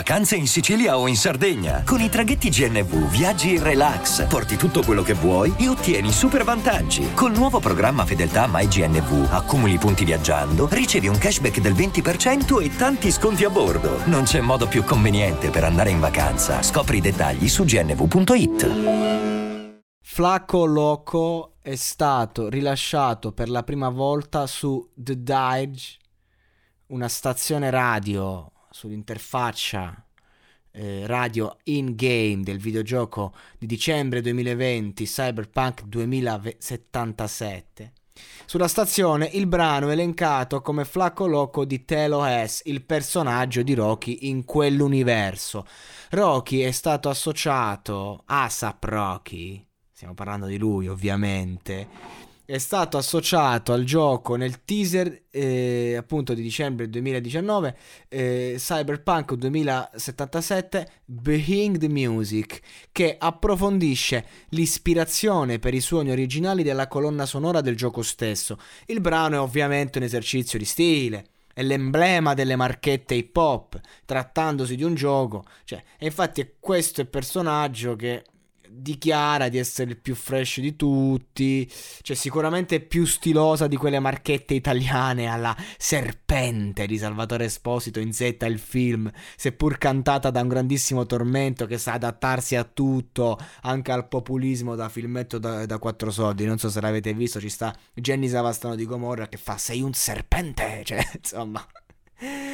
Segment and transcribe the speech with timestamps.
[0.00, 1.82] Vacanze in Sicilia o in Sardegna?
[1.84, 6.42] Con i traghetti GNV viaggi in relax, porti tutto quello che vuoi e ottieni super
[6.42, 7.12] vantaggi.
[7.12, 13.10] Col nuovo programma Fedeltà MyGNV accumuli punti viaggiando, ricevi un cashback del 20% e tanti
[13.10, 14.00] sconti a bordo.
[14.06, 16.62] Non c'è modo più conveniente per andare in vacanza.
[16.62, 18.68] Scopri i dettagli su gnv.it.
[20.00, 25.98] Flacco Loco è stato rilasciato per la prima volta su The Dage,
[26.86, 30.04] una stazione radio sull'interfaccia
[30.72, 37.92] eh, radio in-game del videogioco di dicembre 2020 Cyberpunk 2077.
[38.44, 43.74] Sulla stazione il brano è elencato come Flacco Loco di Telo S, il personaggio di
[43.74, 45.66] Rocky in quell'universo.
[46.10, 51.88] Rocky è stato associato, ASAP Rocky, stiamo parlando di lui ovviamente,
[52.50, 57.76] è stato associato al gioco nel teaser eh, appunto di dicembre 2019
[58.08, 67.24] eh, Cyberpunk 2077 Behind the Music che approfondisce l'ispirazione per i suoni originali della colonna
[67.24, 68.58] sonora del gioco stesso.
[68.86, 74.76] Il brano è ovviamente un esercizio di stile è l'emblema delle marchette hip hop, trattandosi
[74.76, 75.44] di un gioco.
[75.64, 78.24] Cioè, e infatti è questo il personaggio che
[78.72, 81.70] dichiara di essere il più fresh di tutti,
[82.02, 88.36] cioè sicuramente più stilosa di quelle marchette italiane alla serpente di Salvatore Esposito in Z
[88.40, 94.08] il film, seppur cantata da un grandissimo tormento che sa adattarsi a tutto, anche al
[94.08, 98.28] populismo da filmetto da, da quattro soldi, non so se l'avete visto, ci sta Jenny
[98.28, 101.66] Savastano di Gomorra che fa sei un serpente, cioè insomma...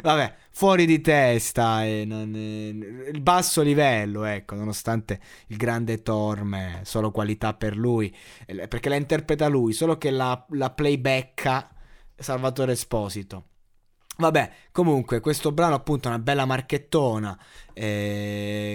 [0.00, 2.68] Vabbè, fuori di testa e non, eh,
[3.10, 8.14] il basso livello, ecco, nonostante il grande Torme, solo qualità per lui,
[8.46, 11.70] eh, perché la interpreta lui, solo che la, la playbacka
[12.14, 13.44] Salvatore Esposito.
[14.18, 17.38] Vabbè, comunque, questo brano appunto è una bella marchettona.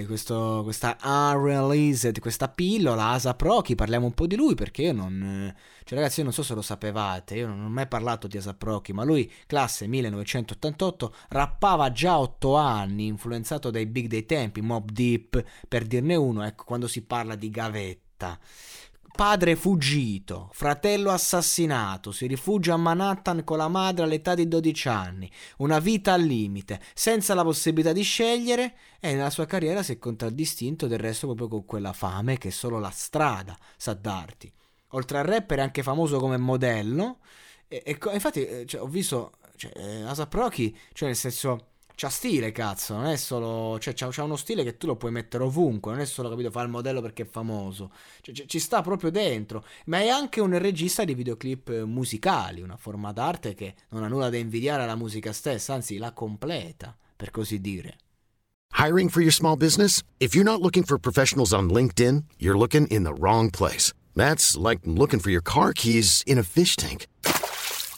[0.03, 4.93] Eh, questo, questa unreleased, questa pillola, Asa Proki, parliamo un po' di lui perché io
[4.93, 5.53] non...
[5.83, 8.53] Cioè ragazzi, io non so se lo sapevate, io non ho mai parlato di Asa
[8.53, 14.91] Proki, ma lui, classe 1988, rappava già 8 anni, influenzato dai big dei tempi, Mob
[14.91, 18.39] Deep, per dirne uno, ecco, quando si parla di gavetta.
[19.15, 25.31] Padre fuggito, fratello assassinato, si rifugia a Manhattan con la madre all'età di 12 anni,
[25.57, 29.99] una vita al limite, senza la possibilità di scegliere e nella sua carriera si è
[29.99, 34.51] contraddistinto del resto proprio con quella fame che solo la strada sa darti.
[34.89, 37.19] Oltre al rapper è anche famoso come modello
[37.67, 42.09] e, e infatti eh, cioè, ho visto cioè, eh, Asap Rocky, cioè nel senso c'ha
[42.09, 43.79] stile, cazzo, non è solo.
[43.79, 46.51] Cioè, c'ha, c'ha, uno stile che tu lo puoi mettere ovunque, non è solo, capito,
[46.51, 47.91] fare il modello perché è famoso.
[48.21, 49.65] Cioè, c- ci sta proprio dentro.
[49.85, 54.29] Ma è anche un regista di videoclip musicali, una forma d'arte che non ha nulla
[54.29, 57.97] da invidiare alla musica stessa, anzi la completa, per così dire.
[58.73, 60.01] Hiring for your small business?
[60.19, 63.93] If you're not looking for professionals on LinkedIn, you're looking in the wrong place.
[64.15, 67.07] That's like looking for your car keys in a fish tank.